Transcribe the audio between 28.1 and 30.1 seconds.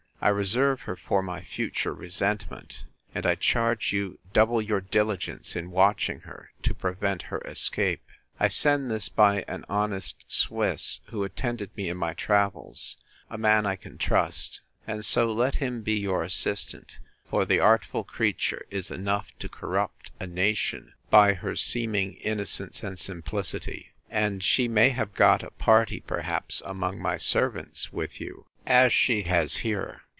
you, as she has here.